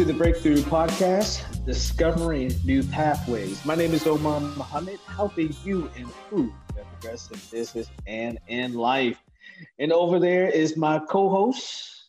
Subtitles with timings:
[0.00, 3.62] To the Breakthrough Podcast, Discovering New Pathways.
[3.66, 9.22] My name is Omar Muhammad, helping you improve your progressive business and in life.
[9.78, 12.04] And over there is my co-host,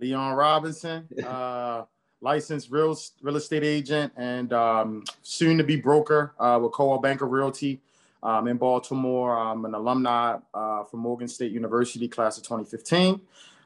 [0.00, 1.82] Leon Robinson, uh,
[2.22, 7.26] licensed real real estate agent and um, soon to be broker uh, with Coldwell Banker
[7.26, 7.82] Realty
[8.22, 9.36] um, in Baltimore.
[9.36, 13.20] I'm an alumni uh, from Morgan State University, class of 2015.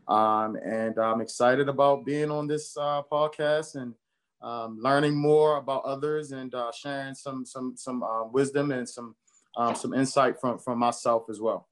[0.08, 3.94] Um, and I'm excited about being on this uh, podcast and
[4.40, 9.14] um, learning more about others and uh, sharing some some some uh, wisdom and some
[9.56, 11.68] um, some insight from from myself as well.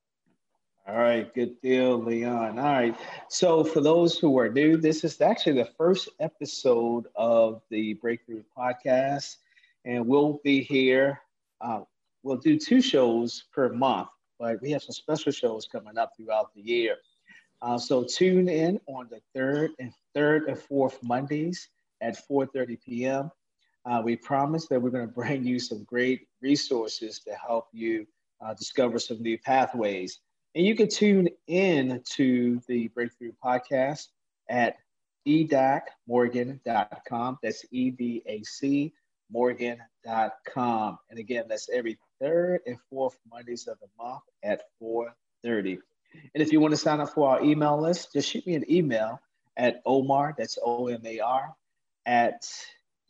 [0.89, 2.61] All right, good deal, Leon.
[2.61, 2.97] All right.
[3.29, 8.45] So, for those who are new, this is actually the first episode of the Breakthrough
[8.57, 9.37] Podcast,
[9.85, 11.21] and we'll be here.
[11.61, 11.81] Uh,
[12.23, 16.55] we'll do two shows per month, but we have some special shows coming up throughout
[16.55, 16.97] the year.
[17.63, 21.69] Uh, so tune in on the third and third and fourth Mondays
[22.01, 23.31] at 4:30 p.m.
[23.85, 28.07] Uh, we promise that we're going to bring you some great resources to help you
[28.45, 30.19] uh, discover some new pathways.
[30.55, 34.09] And you can tune in to the Breakthrough Podcast
[34.49, 34.77] at
[35.27, 37.39] edacmorgan.com.
[37.43, 38.93] That's E-D-A-C
[39.31, 40.99] morgan.com.
[41.11, 45.79] And again, that's every third and fourth Mondays of the month at 4.30.
[46.35, 48.71] And if you want to sign up for our email list, just shoot me an
[48.71, 49.19] email
[49.57, 51.55] at Omar, that's O M A R,
[52.05, 52.47] at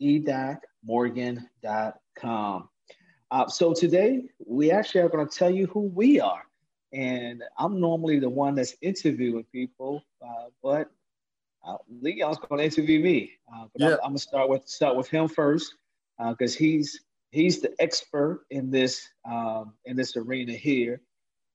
[0.01, 2.69] edacmorgan.com.
[3.29, 6.43] Uh, so today, we actually are going to tell you who we are.
[6.93, 10.89] And I'm normally the one that's interviewing people, uh, but
[11.65, 13.33] uh, Leon's going to interview me.
[13.53, 13.87] Uh, but yeah.
[13.87, 15.75] I'm, I'm, going to start with start with him first
[16.17, 17.01] because uh, he's
[17.31, 21.01] he's the expert in this um, in this arena here.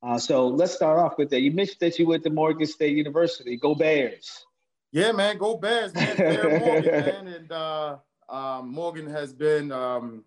[0.02, 1.40] Uh, so let's start off with that.
[1.40, 3.56] You mentioned that you went to Morgan State University.
[3.56, 4.46] Go Bears!
[4.90, 6.16] Yeah, man, go Bears, man.
[6.60, 7.26] Morgan, man.
[7.28, 7.96] And uh,
[8.28, 10.24] um, Morgan has been um,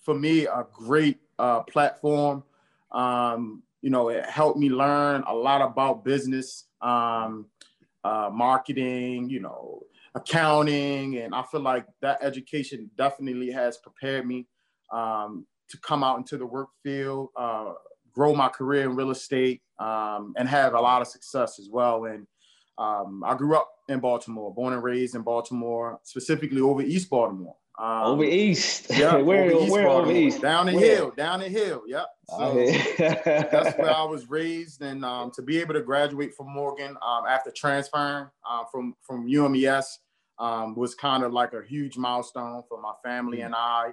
[0.00, 2.44] for me a great uh, platform.
[2.92, 7.46] Um, you know, it helped me learn a lot about business, um,
[8.04, 9.28] uh, marketing.
[9.28, 9.82] You know,
[10.14, 14.46] accounting, and I feel like that education definitely has prepared me
[14.92, 17.72] um, to come out into the work field uh,
[18.18, 22.06] grow my career in real estate um, and have a lot of success as well.
[22.06, 22.26] And
[22.76, 27.54] um, I grew up in Baltimore, born and raised in Baltimore, specifically over East Baltimore.
[27.78, 28.90] Um, over East.
[28.90, 30.10] Yeah, where, over East where Baltimore.
[30.10, 30.42] over East?
[30.42, 30.96] Down the where?
[30.96, 31.82] hill, down the hill.
[31.86, 32.06] Yep.
[32.36, 32.54] So
[32.98, 37.24] that's where I was raised, and um, to be able to graduate from Morgan um,
[37.28, 39.86] after transferring uh, from from UMES
[40.40, 43.46] um, was kind of like a huge milestone for my family mm-hmm.
[43.46, 43.92] and I.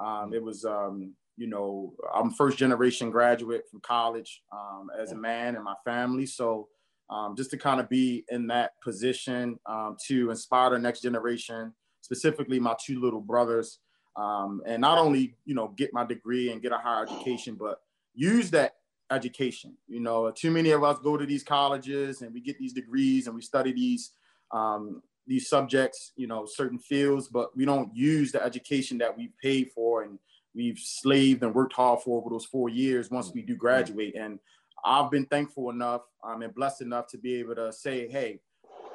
[0.00, 5.16] Um, it was um, you know, I'm first generation graduate from college um, as a
[5.16, 6.26] man and my family.
[6.26, 6.68] So
[7.10, 11.72] um, just to kind of be in that position um, to inspire the next generation,
[12.00, 13.80] specifically my two little brothers,
[14.16, 17.80] um, and not only, you know, get my degree and get a higher education, but
[18.14, 18.74] use that
[19.10, 19.76] education.
[19.88, 23.26] You know, too many of us go to these colleges and we get these degrees
[23.26, 24.12] and we study these
[24.52, 29.32] um, these subjects, you know, certain fields, but we don't use the education that we
[29.42, 30.18] paid for and
[30.54, 34.14] we've slaved and worked hard for over those four years once we do graduate.
[34.14, 34.38] And
[34.84, 38.40] I've been thankful enough um, and blessed enough to be able to say, hey,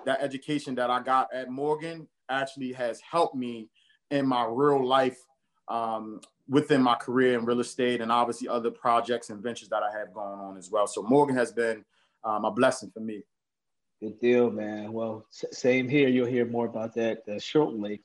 [0.05, 3.69] that education that I got at Morgan actually has helped me
[4.11, 5.17] in my real life
[5.67, 9.97] um, within my career in real estate and obviously other projects and ventures that I
[9.97, 10.87] have going on as well.
[10.87, 11.83] So Morgan has been
[12.23, 13.23] um, a blessing for me.
[14.01, 14.93] Good deal, man.
[14.93, 16.07] Well, same here.
[16.07, 18.01] You'll hear more about that uh, shortly.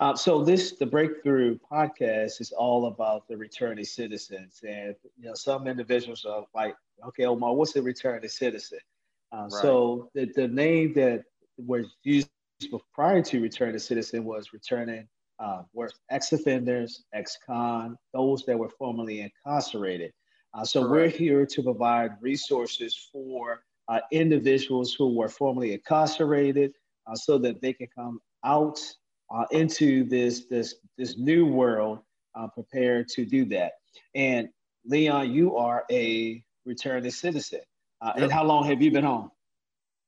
[0.00, 5.34] Uh, so this, the Breakthrough podcast, is all about the returning citizens, and you know
[5.34, 6.76] some individuals are like,
[7.08, 8.78] "Okay, Omar, what's a returning citizen?"
[9.32, 9.52] Uh, right.
[9.52, 11.24] So the, the name that
[11.56, 12.30] was used
[12.94, 15.08] prior to returning citizen was returning
[15.38, 20.12] uh, were ex-offenders, ex-con, those that were formerly incarcerated.
[20.54, 20.92] Uh, so Correct.
[20.92, 26.72] we're here to provide resources for uh, individuals who were formerly incarcerated
[27.06, 28.80] uh, so that they can come out
[29.30, 32.00] uh, into this, this, this new world
[32.34, 33.72] uh, prepared to do that.
[34.14, 34.48] And
[34.84, 37.60] Leon, you are a returning citizen.
[38.00, 38.12] Uh.
[38.16, 39.30] And how long have you been home?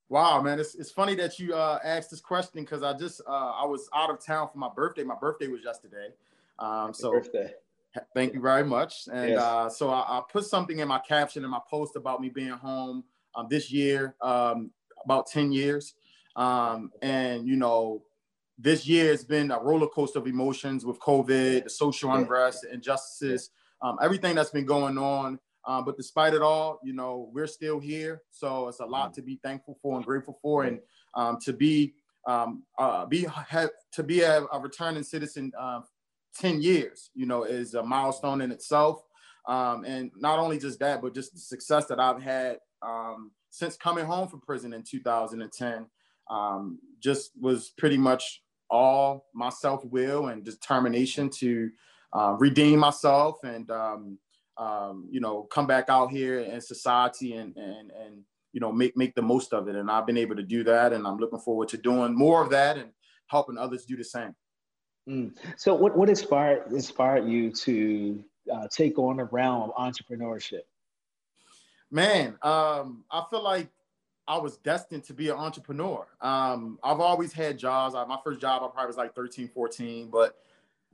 [0.09, 3.65] Wow, man, it's, it's funny that you uh, asked this question because I just I
[3.65, 5.05] was out of town for my birthday.
[5.05, 6.09] My birthday was yesterday,
[6.59, 7.53] um, so birthday.
[8.13, 9.09] thank you very much.
[9.13, 9.79] And yes.
[9.79, 13.05] so I, I put something in my caption in my post about me being home
[13.35, 14.71] um, this year, um,
[15.05, 15.95] about 10 years.
[16.37, 18.03] Um, and, you know,
[18.63, 22.75] this year has been a roller coaster of emotions with COVID, the social unrest, the
[22.75, 23.51] injustices,
[23.83, 25.39] um, everything that's been going on.
[25.67, 28.23] Um, but despite it all, you know, we're still here.
[28.31, 30.65] So it's a lot to be thankful for and grateful for.
[30.65, 30.81] And
[31.15, 31.95] um, to be
[32.27, 35.81] um, uh, be have, to be a, a returning citizen uh,
[36.39, 39.03] 10 years, you know, is a milestone in itself.
[39.49, 43.77] Um, and not only just that, but just the success that I've had um, since
[43.77, 45.87] coming home from prison in 2010
[46.31, 51.71] um, just was pretty much all my self will and determination to
[52.13, 54.19] uh, redeem myself and um,
[54.59, 58.23] um, you know come back out here in society and and and
[58.53, 59.77] you know make make the most of it.
[59.77, 62.51] And I've been able to do that, and I'm looking forward to doing more of
[62.51, 62.91] that and
[63.27, 64.35] helping others do the same.
[65.09, 65.37] Mm.
[65.57, 70.63] So, what what inspired inspired you to uh, take on the realm of entrepreneurship?
[71.91, 73.69] Man, um, I feel like
[74.31, 76.07] I was destined to be an entrepreneur.
[76.21, 77.97] Um, I've always had jobs.
[77.97, 80.37] I, my first job, I probably was like 13, 14, but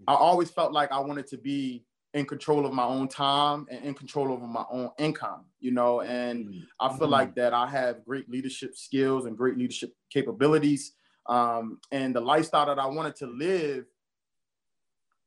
[0.09, 1.85] I always felt like I wanted to be
[2.15, 6.01] in control of my own time and in control of my own income, you know,
[6.01, 6.61] and mm-hmm.
[6.81, 10.95] I feel like that I have great leadership skills and great leadership capabilities.
[11.27, 13.85] Um, and the lifestyle that I wanted to live,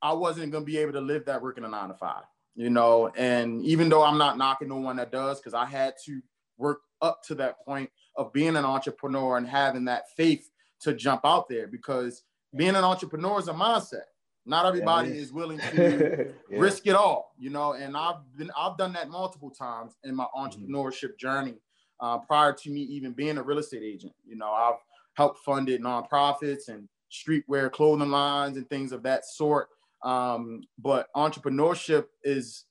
[0.01, 2.23] I wasn't going to be able to live that working a nine to five,
[2.56, 5.94] you know, and even though I'm not knocking no one that does, because I had
[6.06, 6.23] to
[6.59, 10.51] work up to that point of being an entrepreneur and having that faith
[10.81, 12.23] to jump out there because
[12.56, 14.03] being an entrepreneur is a mindset.
[14.45, 16.59] Not everybody is willing to yeah.
[16.59, 17.73] risk it all, you know.
[17.73, 20.45] And I've been I've done that multiple times in my mm-hmm.
[20.45, 21.56] entrepreneurship journey.
[22.01, 24.79] Uh, prior to me even being a real estate agent, you know, I've
[25.15, 29.67] helped funded nonprofits and streetwear clothing lines and things of that sort.
[30.03, 32.65] Um, but entrepreneurship is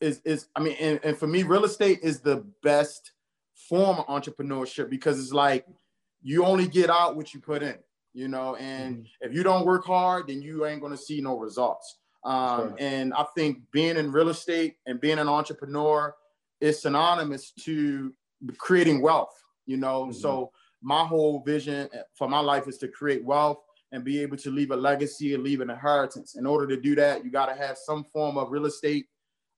[0.00, 3.12] is is I mean, and, and for me, real estate is the best
[3.54, 5.66] form of entrepreneurship because it's like
[6.22, 7.76] you only get out what you put in,
[8.12, 9.26] you know, and mm-hmm.
[9.28, 11.98] if you don't work hard, then you ain't gonna see no results.
[12.24, 12.76] Um, sure.
[12.78, 16.14] And I think being in real estate and being an entrepreneur
[16.60, 18.12] is synonymous to
[18.58, 19.34] creating wealth,
[19.66, 20.04] you know.
[20.04, 20.18] Mm-hmm.
[20.18, 20.50] So
[20.82, 23.58] my whole vision for my life is to create wealth
[23.92, 26.34] and be able to leave a legacy and leave an inheritance.
[26.36, 29.06] In order to do that, you got to have some form of real estate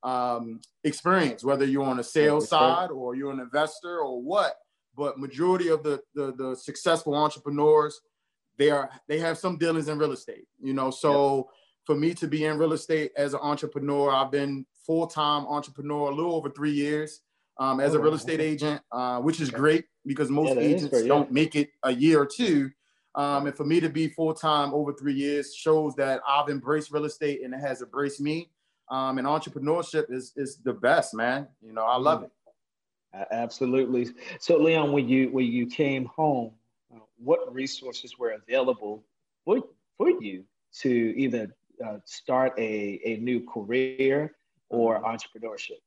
[0.03, 4.55] um, experience, whether you're on a sales side or you're an investor or what.
[4.97, 8.01] But majority of the, the, the successful entrepreneurs,
[8.57, 10.47] they are they have some dealings in real estate.
[10.61, 11.47] You know, so yep.
[11.87, 16.11] for me to be in real estate as an entrepreneur, I've been full time entrepreneur
[16.11, 17.21] a little over three years
[17.59, 21.03] um, as a real estate agent, uh, which is great because most yeah, agents great,
[21.03, 21.09] yeah.
[21.09, 22.71] don't make it a year or two.
[23.15, 26.91] Um, and for me to be full time over three years shows that I've embraced
[26.93, 28.51] real estate and it has embraced me
[28.91, 31.49] um, and entrepreneurship is is the best, man.
[31.61, 32.31] You know, I love it.
[33.31, 34.09] Absolutely.
[34.39, 36.53] So, Leon, when you when you came home,
[36.95, 39.05] uh, what resources were available
[39.45, 39.63] for
[39.97, 40.45] for you
[40.81, 41.55] to either
[41.85, 44.37] uh, start a a new career
[44.69, 45.07] or mm-hmm.
[45.07, 45.81] entrepreneurship?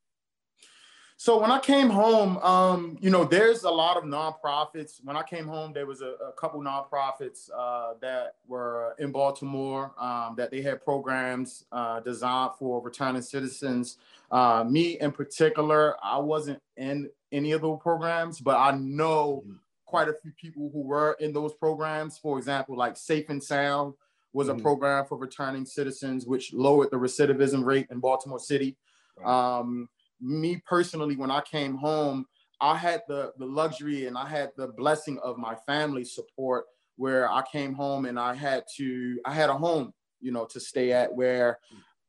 [1.22, 5.00] So when I came home, um, you know, there's a lot of nonprofits.
[5.04, 9.94] When I came home, there was a, a couple nonprofits uh, that were in Baltimore
[10.00, 13.98] um, that they had programs uh, designed for returning citizens.
[14.32, 19.58] Uh, me in particular, I wasn't in any of those programs, but I know mm-hmm.
[19.86, 22.18] quite a few people who were in those programs.
[22.18, 23.94] For example, like Safe and Sound
[24.34, 24.58] was mm-hmm.
[24.58, 28.76] a program for returning citizens, which lowered the recidivism rate in Baltimore City.
[29.20, 29.60] Right.
[29.60, 29.88] Um,
[30.22, 32.26] me personally, when I came home,
[32.60, 37.30] I had the the luxury and I had the blessing of my family support where
[37.32, 40.92] I came home and I had to I had a home, you know, to stay
[40.92, 41.58] at where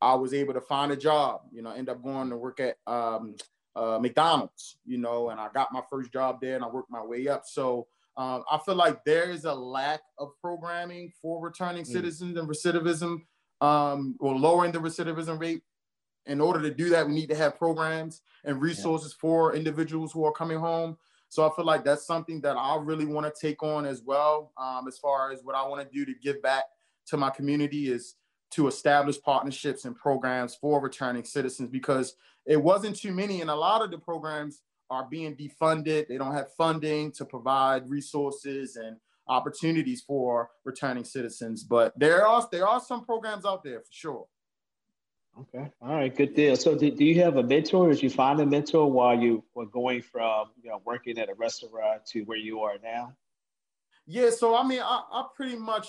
[0.01, 2.75] I was able to find a job, you know, end up going to work at
[2.85, 3.35] um,
[3.75, 7.03] uh, McDonald's, you know, and I got my first job there and I worked my
[7.03, 7.43] way up.
[7.45, 11.87] So um, I feel like there is a lack of programming for returning mm.
[11.87, 13.21] citizens and recidivism
[13.61, 15.63] um, or lowering the recidivism rate
[16.25, 19.21] in order to do that, we need to have programs and resources yeah.
[19.21, 20.97] for individuals who are coming home.
[21.29, 24.51] So I feel like that's something that I really want to take on as well.
[24.57, 26.65] Um, as far as what I want to do to give back
[27.07, 28.15] to my community is
[28.51, 32.15] to establish partnerships and programs for returning citizens because
[32.45, 36.07] it wasn't too many, and a lot of the programs are being defunded.
[36.07, 41.63] They don't have funding to provide resources and opportunities for returning citizens.
[41.63, 44.25] But there are there are some programs out there for sure.
[45.39, 45.67] Okay.
[45.81, 46.15] All right.
[46.15, 46.55] Good deal.
[46.55, 47.89] So, do, do you have a mentor?
[47.89, 51.33] Did you find a mentor while you were going from you know working at a
[51.33, 53.13] restaurant to where you are now?
[54.05, 54.29] Yeah.
[54.29, 55.87] So, I mean, I, I pretty much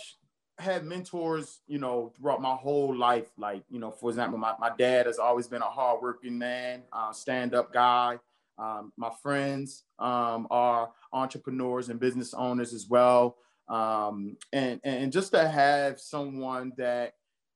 [0.58, 3.30] had mentors, you know, throughout my whole life.
[3.36, 7.12] Like, you know, for example, my, my dad has always been a hardworking man, uh,
[7.12, 8.18] stand up guy.
[8.56, 13.36] Um, my friends um, are entrepreneurs and business owners as well.
[13.68, 17.14] Um, and, and just to have someone that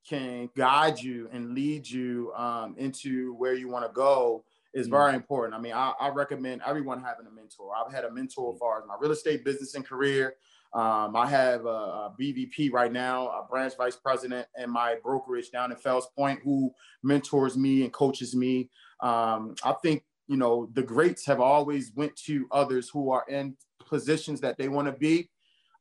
[0.08, 4.96] can guide you and lead you um, into where you want to go is mm-hmm.
[4.96, 5.54] very important.
[5.54, 7.72] I mean, I, I, recommend everyone having a mentor.
[7.74, 10.34] I've had a mentor as far as my real estate business and career.
[10.74, 15.50] Um, I have a, a, BVP right now, a branch vice president in my brokerage
[15.50, 16.70] down in Fells Point who
[17.02, 18.68] mentors me and coaches me.
[19.00, 23.56] Um, I think you know the greats have always went to others who are in
[23.86, 25.30] positions that they want to be,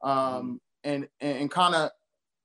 [0.03, 1.91] um, and and, and kind of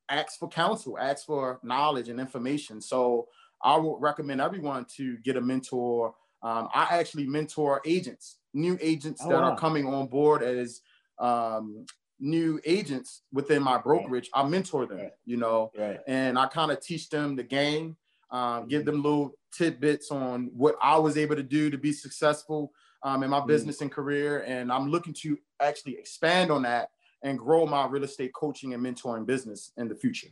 [0.09, 2.81] ask for counsel, ask for knowledge and information.
[2.81, 3.27] So
[3.61, 6.13] I would recommend everyone to get a mentor.
[6.41, 9.51] Um, I actually mentor agents, new agents oh, that wow.
[9.51, 10.81] are coming on board as
[11.19, 11.85] um,
[12.19, 14.29] new agents within my brokerage.
[14.33, 15.99] I mentor them, you know, right.
[16.07, 17.95] and I kind of teach them the game,
[18.31, 22.73] um, give them little tidbits on what I was able to do to be successful
[23.03, 23.47] um, in my mm.
[23.47, 24.43] business and career.
[24.47, 26.89] And I'm looking to actually expand on that
[27.23, 30.27] and grow my real estate coaching and mentoring business in the future.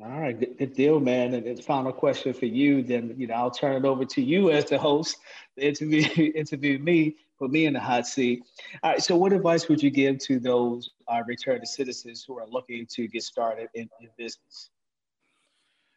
[0.00, 1.34] All right, good, deal, man.
[1.34, 4.50] And the final question for you, then you know I'll turn it over to you
[4.50, 5.16] as the host,
[5.56, 6.02] to interview
[6.36, 8.44] interview me, put me in the hot seat.
[8.82, 12.46] All right, so what advice would you give to those uh, returning citizens who are
[12.46, 14.70] looking to get started in, in business?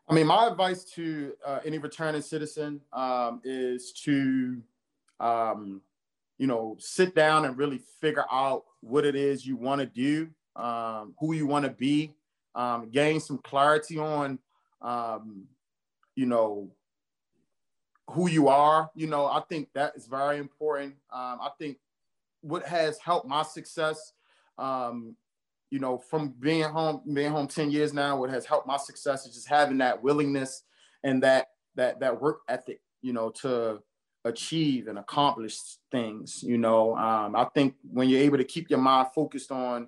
[0.10, 4.62] I mean, my advice to uh, any returning citizen um, is to,
[5.20, 5.82] um,
[6.42, 10.28] you know, sit down and really figure out what it is you want to do,
[10.56, 12.16] um, who you want to be,
[12.56, 14.40] um, gain some clarity on,
[14.82, 15.44] um,
[16.16, 16.72] you know,
[18.10, 18.90] who you are.
[18.96, 20.96] You know, I think that is very important.
[21.14, 21.78] Um, I think
[22.42, 24.14] what has helped my success,
[24.58, 25.16] um,
[25.70, 29.28] you know, from being home, being home 10 years now, what has helped my success
[29.28, 30.64] is just having that willingness
[31.04, 33.84] and that that that work ethic, you know, to
[34.25, 35.60] achieve and accomplish
[35.92, 36.44] things.
[36.44, 39.88] You know, um, I think when you're able to keep your mind focused on,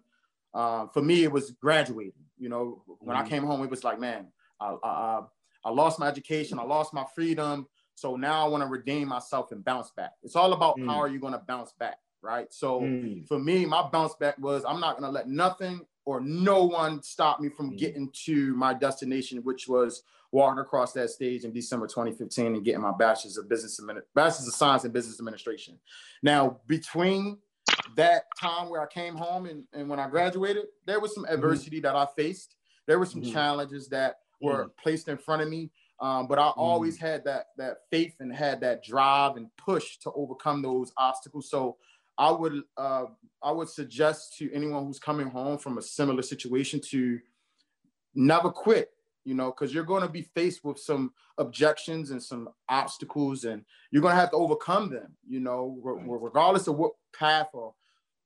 [0.53, 2.13] uh, for me, it was graduating.
[2.37, 3.25] You know, when mm-hmm.
[3.25, 4.27] I came home, it was like, man,
[4.59, 5.21] I, I,
[5.65, 7.67] I lost my education, I lost my freedom.
[7.95, 10.13] So now I want to redeem myself and bounce back.
[10.23, 10.87] It's all about mm.
[10.87, 12.51] how are you going to bounce back, right?
[12.51, 13.27] So mm.
[13.27, 17.01] for me, my bounce back was I'm not going to let nothing or no one
[17.01, 17.77] stopped me from mm.
[17.77, 22.81] getting to my destination, which was walking across that stage in December 2015 and getting
[22.81, 23.79] my bachelor's of business
[24.15, 25.77] bachelor's of science in business administration.
[26.23, 27.37] Now, between
[27.95, 31.33] that time where I came home and, and when I graduated, there was some mm-hmm.
[31.35, 31.83] adversity mm-hmm.
[31.83, 32.55] that I faced.
[32.87, 33.31] There were some mm-hmm.
[33.31, 34.81] challenges that were mm-hmm.
[34.81, 35.71] placed in front of me.
[35.99, 36.59] Um, but I mm-hmm.
[36.59, 41.49] always had that that faith and had that drive and push to overcome those obstacles.
[41.49, 41.77] So
[42.17, 43.05] I would uh,
[43.41, 47.19] I would suggest to anyone who's coming home from a similar situation to
[48.15, 48.91] never quit
[49.25, 53.63] you know, because you're going to be faced with some objections and some obstacles, and
[53.91, 57.73] you're going to have to overcome them, you know, regardless of what path or,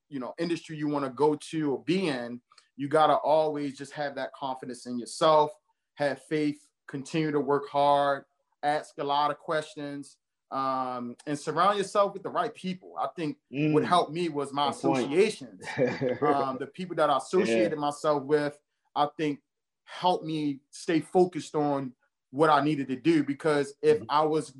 [0.09, 2.41] you know, industry you want to go to or be in,
[2.75, 5.51] you got to always just have that confidence in yourself,
[5.95, 8.23] have faith, continue to work hard,
[8.63, 10.17] ask a lot of questions,
[10.51, 12.93] um, and surround yourself with the right people.
[12.99, 13.73] I think mm.
[13.73, 15.63] what helped me was my associations,
[16.21, 17.79] um, the people that I associated yeah.
[17.79, 18.57] myself with.
[18.95, 19.39] I think
[19.83, 21.93] helped me stay focused on
[22.31, 24.05] what I needed to do because if mm-hmm.
[24.09, 24.53] I was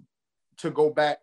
[0.58, 1.20] to go back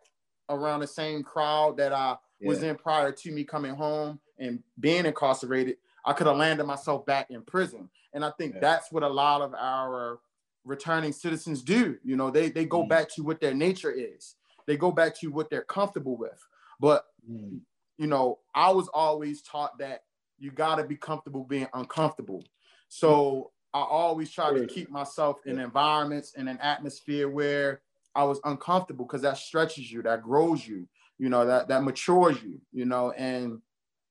[0.48, 2.48] around the same crowd that I yeah.
[2.48, 7.06] was in prior to me coming home and being incarcerated, I could have landed myself
[7.06, 7.88] back in prison.
[8.12, 8.60] And I think yeah.
[8.60, 10.20] that's what a lot of our
[10.64, 11.96] returning citizens do.
[12.04, 12.88] You know, they they go mm.
[12.88, 14.36] back to what their nature is.
[14.66, 16.40] They go back to what they're comfortable with.
[16.80, 17.60] But mm.
[17.98, 20.02] you know, I was always taught that
[20.38, 22.44] you got to be comfortable being uncomfortable.
[22.88, 27.82] So I always try to keep myself in environments and an atmosphere where
[28.14, 30.86] I was uncomfortable because that stretches you, that grows you,
[31.18, 33.60] you know, that that matures you, you know, and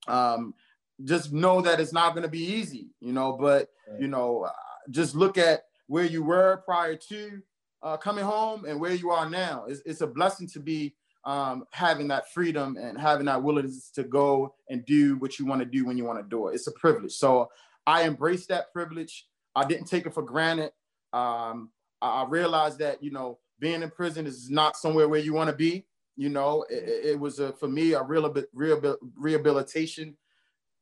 [0.07, 0.53] um,
[1.03, 3.33] just know that it's not going to be easy, you know.
[3.33, 3.69] But
[3.99, 4.49] you know,
[4.89, 7.41] just look at where you were prior to
[7.83, 9.65] uh, coming home and where you are now.
[9.67, 14.03] It's, it's a blessing to be um, having that freedom and having that willingness to
[14.03, 16.55] go and do what you want to do when you want to do it.
[16.55, 17.13] It's a privilege.
[17.13, 17.49] So
[17.85, 19.27] I embrace that privilege.
[19.55, 20.71] I didn't take it for granted.
[21.11, 21.69] Um,
[22.01, 25.55] I realized that you know being in prison is not somewhere where you want to
[25.55, 25.85] be.
[26.15, 30.17] You know, it, it was a, for me a real real rehabilitation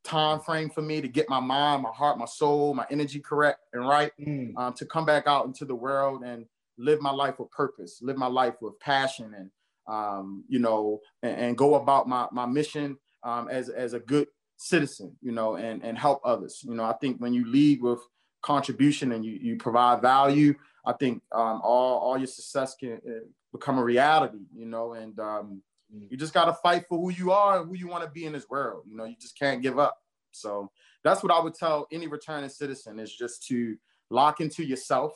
[0.04, 3.60] time frame for me to get my mind, my heart, my soul, my energy correct
[3.72, 4.52] and right mm.
[4.56, 6.46] um, to come back out into the world and
[6.78, 9.50] live my life with purpose, live my life with passion, and
[9.86, 14.28] um, you know, and, and, go about my my mission um, as as a good
[14.56, 16.60] citizen, you know, and and help others.
[16.62, 18.00] You know, I think when you lead with
[18.42, 23.24] contribution and you, you provide value, I think um, all, all your success can uh,
[23.52, 25.62] become a reality, you know, and um,
[25.94, 26.06] mm.
[26.10, 28.26] you just got to fight for who you are and who you want to be
[28.26, 28.84] in this world.
[28.88, 29.96] You know, you just can't give up.
[30.32, 30.70] So
[31.04, 33.76] that's what I would tell any returning citizen is just to
[34.10, 35.12] lock into yourself,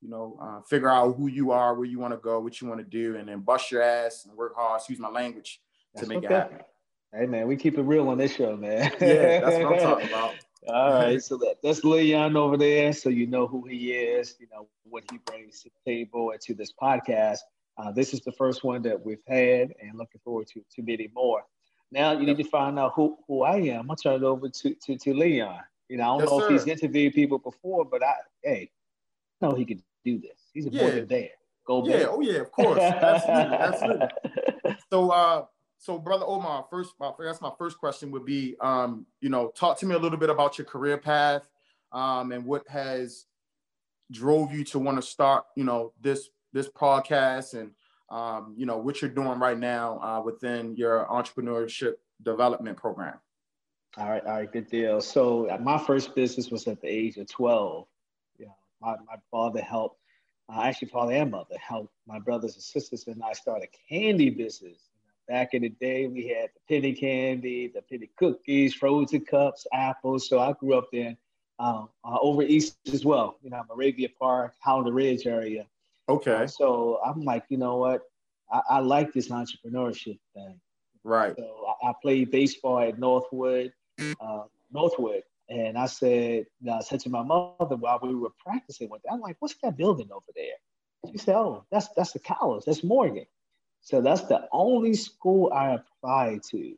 [0.00, 2.68] you know, uh, figure out who you are, where you want to go, what you
[2.68, 5.60] want to do, and then bust your ass and work hard, excuse my language,
[5.96, 6.26] to make okay.
[6.26, 6.58] it happen.
[7.12, 8.92] Hey man, we keep it real on this show, man.
[9.00, 10.34] yeah, that's what I'm talking about.
[10.68, 12.92] All right, so that, that's Leon over there.
[12.92, 16.40] So you know who he is, you know what he brings to the table and
[16.42, 17.38] to this podcast.
[17.78, 21.10] Uh, this is the first one that we've had, and looking forward to to many
[21.14, 21.42] more.
[21.92, 23.80] Now you need to find out who, who I am.
[23.80, 25.58] I'm gonna turn it over to, to, to Leon.
[25.88, 26.46] You know, I don't yes, know sir.
[26.46, 28.14] if he's interviewed people before, but I
[28.44, 28.70] hey,
[29.40, 30.38] know he can do this.
[30.52, 30.80] He's a yeah.
[30.80, 31.28] born there.
[31.66, 32.80] Go Yeah, oh yeah, of course.
[32.80, 34.08] Absolutely, absolutely.
[34.90, 35.44] So uh
[35.78, 39.78] so brother Omar, first my that's my first question would be um, you know, talk
[39.78, 41.48] to me a little bit about your career path
[41.92, 43.26] um and what has
[44.10, 47.70] drove you to want to start, you know, this this podcast and
[48.10, 53.14] um, you know, what you're doing right now uh, within your entrepreneurship development program.
[53.96, 55.00] All right, all right, good deal.
[55.00, 57.86] So uh, my first business was at the age of 12.
[58.80, 59.98] My, my father helped,
[60.48, 64.30] uh, actually father and mother helped my brothers and sisters and I start a candy
[64.30, 64.88] business.
[65.28, 70.28] Back in the day, we had the penny candy, the penny cookies, frozen cups, apples.
[70.28, 71.16] So I grew up in
[71.60, 75.66] um, uh, over east as well, you know, Moravia Park, Howland Ridge area.
[76.08, 76.46] Okay.
[76.48, 78.02] So I'm like, you know what?
[78.50, 80.60] I, I like this entrepreneurship thing.
[81.04, 81.36] Right.
[81.36, 83.72] So I, I played baseball at Northwood,
[84.20, 89.02] uh, Northwood, and I said, I said to my mother while we were practicing with
[89.02, 91.10] that, I'm like, what's that building over there?
[91.10, 93.26] She said, oh, that's that's the college, that's Morgan.
[93.82, 96.74] So that's the only school I applied to.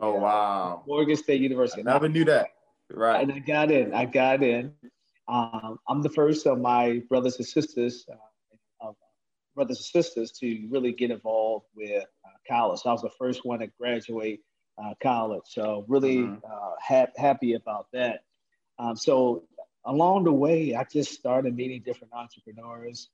[0.00, 0.82] Oh wow!
[0.86, 1.82] Morgan State University.
[1.82, 2.48] I never knew that.
[2.90, 3.22] Right.
[3.22, 3.92] And I got in.
[3.92, 4.72] I got in.
[5.26, 8.06] Um, I'm the first of my brothers and sisters
[8.82, 8.92] uh,
[9.54, 12.80] brothers and sisters to really get involved with uh, college.
[12.80, 14.40] So I was the first one to graduate
[14.82, 15.42] uh, college.
[15.46, 16.36] So really mm-hmm.
[16.44, 18.20] uh, ha- happy about that.
[18.78, 19.44] Um, so
[19.84, 23.08] along the way, I just started meeting different entrepreneurs.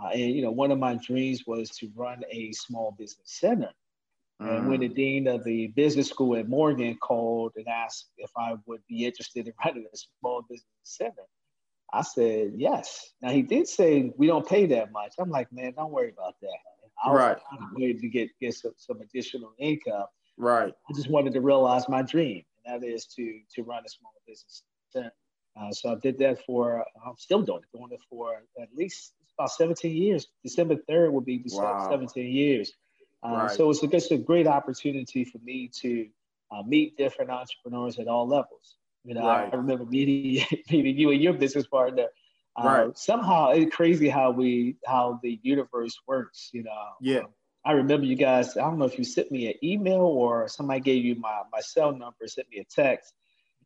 [0.00, 3.70] Uh, and, you know, one of my dreams was to run a small business center.
[4.42, 4.56] Mm-hmm.
[4.56, 4.94] And when the mm.
[4.94, 9.46] dean of the business school at Morgan called and asked if I would be interested
[9.46, 11.22] in running a small business center,
[11.92, 13.12] I said, yes.
[13.22, 15.14] Now he did say we don't pay that much.
[15.18, 16.58] I'm like, man, don't worry about that.
[17.04, 17.36] I was right.
[17.76, 20.06] waiting to get, get some, some additional income.
[20.36, 20.72] Right.
[20.88, 24.12] I just wanted to realize my dream, and that is to to run a small
[24.26, 24.62] business.
[25.56, 29.12] Uh, so I did that for, I'm still doing it, doing it for at least
[29.38, 30.26] about 17 years.
[30.42, 31.88] December 3rd will be wow.
[31.90, 32.72] 17 years.
[33.24, 33.50] Uh, right.
[33.50, 36.08] So it's a, it's a great opportunity for me to
[36.50, 38.76] uh, meet different entrepreneurs at all levels.
[39.04, 39.52] You know, right.
[39.52, 42.06] I remember meeting meeting you and your business partner.
[42.56, 42.98] Uh, right.
[42.98, 46.50] Somehow it's crazy how we how the universe works.
[46.52, 46.86] You know.
[47.00, 47.18] Yeah.
[47.18, 47.26] Um,
[47.64, 48.56] I remember you guys.
[48.56, 51.60] I don't know if you sent me an email or somebody gave you my my
[51.60, 53.14] cell number, sent me a text,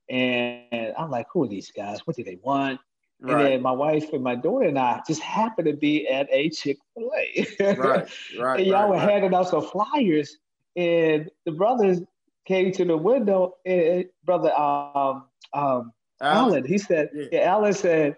[0.08, 2.06] and I'm like, who are these guys?
[2.06, 2.80] What do they want?
[3.20, 3.32] Right.
[3.32, 6.50] And then my wife and my daughter and I just happened to be at a
[6.50, 7.74] Chick Fil A.
[7.74, 8.08] right,
[8.38, 8.60] right.
[8.60, 9.10] And y'all right, were right.
[9.10, 10.36] handing out some flyers,
[10.76, 12.00] and the brothers
[12.46, 16.50] came to the window, and brother um, um, Alan.
[16.52, 17.26] Alan, he said, yeah.
[17.32, 18.16] yeah, Alan said,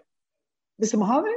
[0.81, 0.97] Mr.
[0.97, 1.33] Muhammad?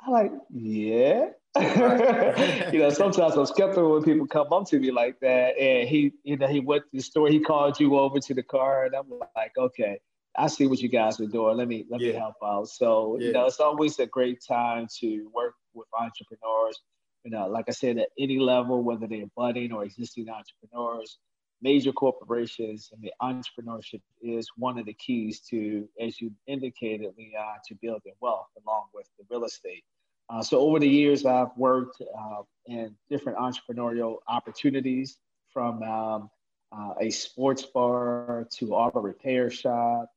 [0.00, 1.28] I'm like, yeah.
[2.72, 5.56] you know, sometimes I'm skeptical when people come up to me like that.
[5.58, 8.42] And he, you know, he went to the store, he called you over to the
[8.42, 10.00] car, and I'm like, okay,
[10.36, 11.56] I see what you guys are doing.
[11.56, 12.12] Let me let yeah.
[12.12, 12.68] me help out.
[12.68, 13.26] So, yeah.
[13.28, 16.80] you know, it's always a great time to work with entrepreneurs.
[17.24, 21.18] You know, like I said, at any level, whether they're budding or existing entrepreneurs,
[21.62, 27.56] major corporations and the entrepreneurship is one of the keys to, as you indicated, Leon,
[27.66, 29.84] to building wealth along with the real estate.
[30.30, 35.18] Uh, so over the years, I've worked uh, in different entrepreneurial opportunities
[35.52, 36.30] from um,
[36.72, 40.10] uh, a sports bar to auto repair shop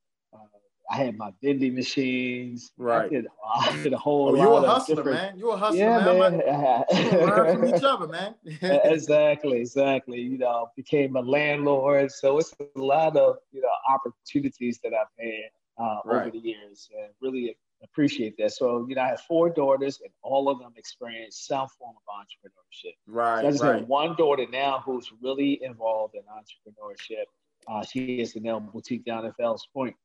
[0.89, 2.71] I had my vending machines.
[2.77, 3.05] Right.
[3.05, 5.17] I did, I did a whole oh, you a hustler, different...
[5.17, 5.37] man.
[5.37, 6.37] You a hustler, yeah, man.
[6.37, 6.83] man.
[7.11, 8.35] you learn from each other, man.
[8.61, 10.21] exactly, exactly.
[10.21, 12.11] You know, became a landlord.
[12.11, 16.21] So it's a lot of, you know, opportunities that I've had uh, right.
[16.21, 18.51] over the years and really appreciate that.
[18.51, 22.13] So, you know, I have four daughters and all of them experienced some form of
[22.13, 22.93] entrepreneurship.
[23.05, 23.41] Right.
[23.41, 23.79] So I just right.
[23.79, 27.25] have one daughter now who's really involved in entrepreneurship.
[27.67, 29.95] Uh, she is the nail boutique down at Fells Point.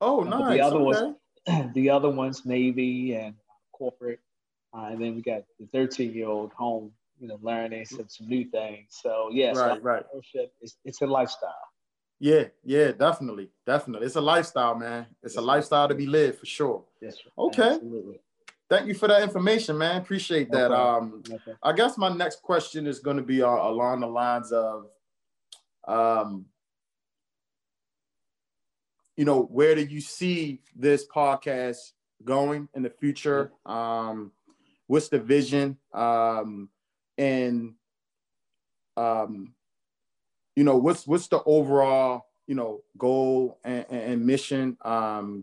[0.00, 0.42] Oh, nice.
[0.42, 1.02] Uh, the other okay.
[1.46, 3.34] ones, the other ones, Navy and
[3.72, 4.20] corporate,
[4.74, 8.28] uh, and then we got the 13 year old home, you know, learning some, some
[8.28, 8.86] new things.
[8.90, 10.04] So yes, right, right.
[10.60, 11.69] It's, it's a lifestyle.
[12.22, 14.06] Yeah, yeah, definitely, definitely.
[14.06, 15.06] It's a lifestyle, man.
[15.22, 16.84] It's a lifestyle to be lived for sure.
[17.00, 17.16] Yes.
[17.38, 17.70] Okay.
[17.70, 18.20] Absolutely.
[18.68, 19.96] Thank you for that information, man.
[19.96, 20.70] Appreciate that.
[20.70, 21.54] Um, okay.
[21.62, 24.86] I guess my next question is going to be uh, along the lines of,
[25.88, 26.44] um,
[29.16, 33.50] you know, where do you see this podcast going in the future?
[33.64, 34.30] Um,
[34.88, 35.78] what's the vision?
[35.94, 36.68] Um,
[37.16, 37.74] and
[38.96, 39.54] um,
[40.60, 45.42] you know, what's what's the overall, you know, goal and, and mission, um,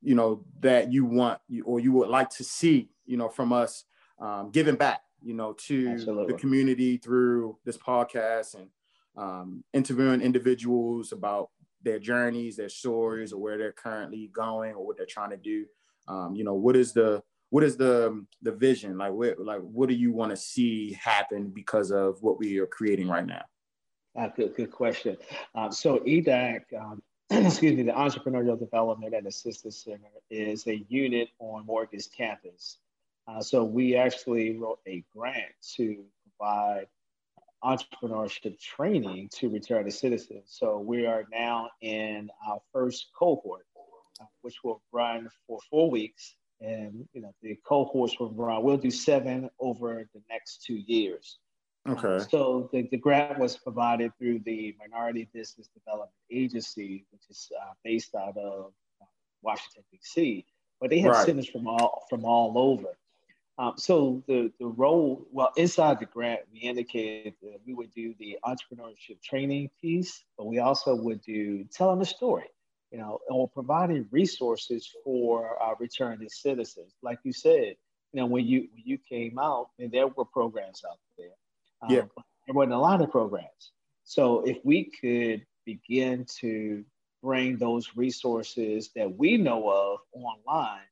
[0.00, 3.84] you know, that you want or you would like to see, you know, from us
[4.18, 6.32] um, giving back, you know, to Absolutely.
[6.32, 8.68] the community through this podcast and
[9.14, 11.50] um, interviewing individuals about
[11.82, 15.66] their journeys, their stories, or where they're currently going, or what they're trying to do.
[16.08, 18.96] Um, you know, what is the what is the the vision?
[18.96, 22.66] Like, what like what do you want to see happen because of what we are
[22.66, 23.44] creating right now?
[24.16, 25.16] Uh, good, good question.
[25.54, 31.28] Um, so EDAC, um, excuse me, the Entrepreneurial Development and Assistance Center is a unit
[31.38, 32.78] on Morgan's campus.
[33.28, 36.04] Uh, so we actually wrote a grant to
[36.38, 36.86] provide
[37.62, 40.44] entrepreneurship training to returning citizens.
[40.46, 43.66] So we are now in our first cohort,
[44.20, 46.36] uh, which will run for four weeks.
[46.60, 48.62] And you know the cohorts will run.
[48.62, 51.38] We'll do seven over the next two years.
[51.88, 52.24] Okay.
[52.30, 57.72] So the, the grant was provided through the Minority Business Development Agency, which is uh,
[57.84, 59.04] based out of uh,
[59.42, 60.44] Washington D.C.
[60.80, 61.26] But they have right.
[61.26, 62.96] centers from all from all over.
[63.58, 68.14] Um, so the, the role, well, inside the grant, we indicated that we would do
[68.18, 72.48] the entrepreneurship training piece, but we also would do telling the story,
[72.90, 76.92] you know, or providing resources for our returning citizens.
[77.02, 77.76] Like you said,
[78.12, 81.28] you know, when you when you came out, and there were programs out there.
[81.82, 82.02] Um, yeah.
[82.46, 83.72] There wasn't a lot of programs.
[84.04, 86.84] So if we could begin to
[87.22, 90.86] bring those resources that we know of online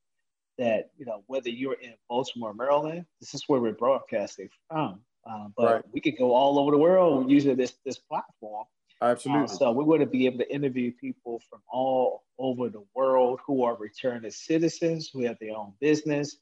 [0.59, 5.01] that you know whether you're in Baltimore, Maryland, this is where we're broadcasting from.
[5.27, 5.83] Um, but right.
[5.93, 8.67] we could go all over the world using this this platform.
[9.03, 9.45] Absolutely.
[9.45, 13.41] Uh, so we want to be able to interview people from all over the world
[13.47, 16.37] who are returning citizens, who have their own business,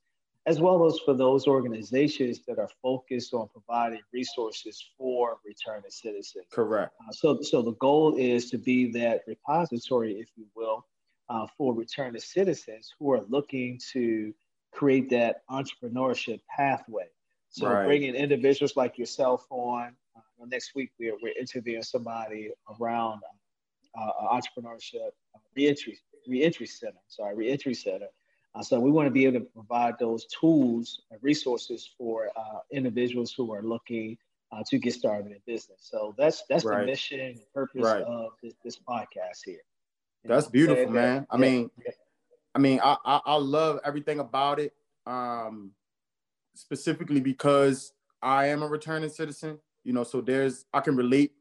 [0.47, 6.47] as well as for those organizations that are focused on providing resources for returning citizens.
[6.53, 6.93] Correct.
[7.01, 10.85] Uh, so, so the goal is to be that repository, if you will,
[11.29, 14.35] uh, for returning citizens who are looking to
[14.73, 17.07] create that entrepreneurship pathway.
[17.51, 17.87] So right.
[17.87, 19.95] bringing individuals like yourself on.
[20.17, 22.51] Uh, next week we're, we're interviewing somebody
[22.81, 23.21] around
[23.97, 26.99] uh, entrepreneurship uh, reentry reentry center.
[27.09, 28.07] Sorry, reentry center.
[28.55, 32.59] Uh, so we want to be able to provide those tools and resources for uh,
[32.71, 34.17] individuals who are looking
[34.53, 35.81] uh, to get started in business.
[35.81, 36.81] So that's that's right.
[36.81, 38.03] the mission and purpose right.
[38.03, 39.63] of this, this podcast here.
[40.25, 41.27] That's beautiful, man.
[41.31, 41.71] I mean,
[42.55, 44.75] I mean, I, I, I love everything about it.
[45.07, 45.73] Um,
[46.55, 49.59] specifically because I am a returning citizen.
[49.85, 51.33] You know, so there's I can relate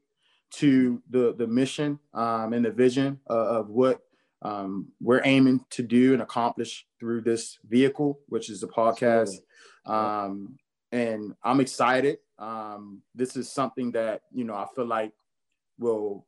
[0.52, 4.00] to the the mission um, and the vision of what
[4.42, 9.36] um, we're aiming to do and accomplish through this vehicle, which is the podcast.
[9.86, 10.56] Um,
[10.90, 12.18] and I'm excited.
[12.38, 15.12] Um, this is something that you know I feel like
[15.78, 16.26] will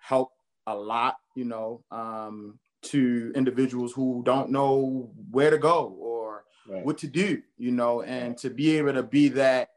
[0.00, 0.30] help
[0.66, 6.84] a lot, you know, um, to individuals who don't know where to go or right.
[6.84, 9.70] what to do, you know, and to be able to be that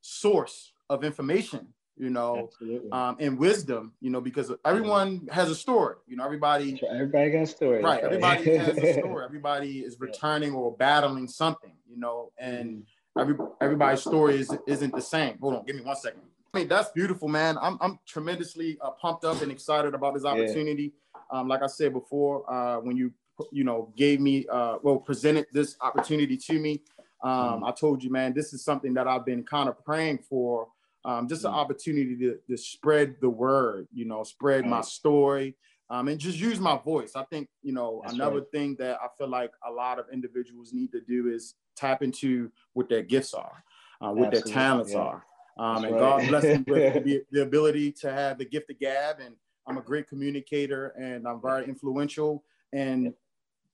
[0.00, 2.50] source of information, you know,
[2.92, 6.80] um, and wisdom, you know, because everyone has a story, you know, everybody.
[6.90, 7.82] Everybody got a story.
[7.82, 8.02] Right.
[8.02, 9.24] Everybody has a story.
[9.24, 12.84] Everybody is returning or battling something, you know, and
[13.16, 13.20] mm-hmm.
[13.20, 15.38] every everybody's story is, isn't the same.
[15.40, 16.22] Hold on, give me one second.
[16.54, 17.58] I mean, that's beautiful, man.
[17.60, 20.92] I'm, I'm tremendously uh, pumped up and excited about this opportunity.
[21.32, 21.40] Yeah.
[21.40, 23.12] Um, like I said before, uh, when you
[23.52, 26.80] you know gave me uh, well presented this opportunity to me,
[27.22, 27.68] um, mm.
[27.68, 30.68] I told you, man, this is something that I've been kind of praying for.
[31.08, 31.48] Um, just mm.
[31.48, 34.70] an opportunity to, to spread the word, you know, spread right.
[34.70, 35.56] my story,
[35.88, 37.12] um, and just use my voice.
[37.16, 38.50] I think, you know, That's another right.
[38.52, 42.52] thing that I feel like a lot of individuals need to do is tap into
[42.74, 43.64] what their gifts are,
[44.02, 44.52] uh, what Absolutely.
[44.52, 44.98] their talents yeah.
[44.98, 45.24] are.
[45.58, 45.98] Um, and right.
[45.98, 49.20] God bless me with the, the, ability to have the gift of gab.
[49.20, 49.34] And
[49.66, 52.44] I'm a great communicator and I'm very influential.
[52.74, 53.14] And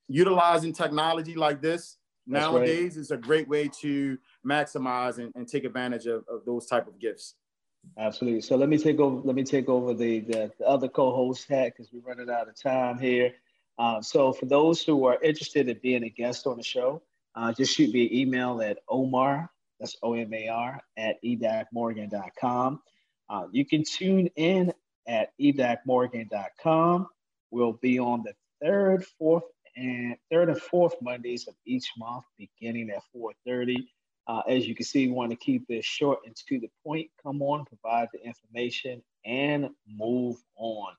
[0.06, 5.64] utilizing technology like this That's nowadays is a great way to maximize and, and take
[5.64, 7.34] advantage of, of, those type of gifts.
[7.98, 8.40] Absolutely.
[8.40, 9.20] So let me take over.
[9.24, 12.60] Let me take over the the, the other co-host hat because we're running out of
[12.60, 13.32] time here.
[13.78, 17.02] Uh, so for those who are interested in being a guest on the show,
[17.34, 22.80] uh, just shoot me an email at Omar that's O M A R at edacmorgan.com.
[23.28, 24.72] Uh, you can tune in
[25.06, 27.08] at edacmorgan.com.
[27.50, 29.44] We'll be on the third, fourth,
[29.76, 33.86] and third and fourth Mondays of each month, beginning at 4:30.
[34.26, 37.10] Uh, as you can see, we want to keep this short and to the point.
[37.22, 40.94] Come on, provide the information, and move on.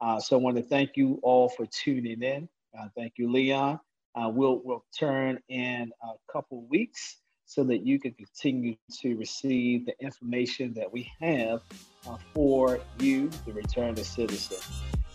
[0.00, 2.48] Uh, so I want to thank you all for tuning in.
[2.78, 3.80] Uh, thank you, Leon.
[4.14, 9.86] Uh, we'll we'll turn in a couple weeks so that you can continue to receive
[9.86, 11.62] the information that we have
[12.08, 14.58] uh, for you, the return to citizen.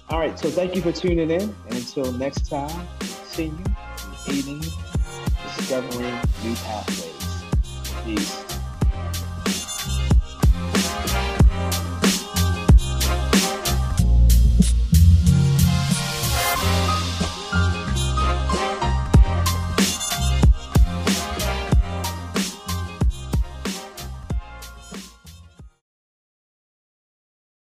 [0.09, 1.41] All right, so thank you for tuning in.
[1.41, 3.63] And until next time, see you,
[4.29, 4.61] eating,
[5.57, 7.14] discovering new pathways.
[8.05, 8.54] Peace.